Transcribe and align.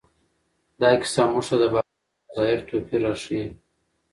دا 0.81 0.89
کیسه 1.01 1.21
موږ 1.31 1.45
ته 1.49 1.55
د 1.61 1.63
باطن 1.73 1.95
او 2.25 2.33
ظاهر 2.37 2.59
توپیر 2.67 2.99
راښيي. 3.05 3.45